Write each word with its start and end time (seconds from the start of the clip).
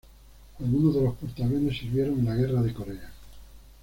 Algunos 0.59 0.95
de 0.95 1.01
los 1.03 1.13
portaaviones 1.13 1.77
sirvieron 1.77 2.17
en 2.17 2.25
la 2.25 2.33
Guerra 2.33 2.63
de 2.63 2.73
Corea. 2.73 3.11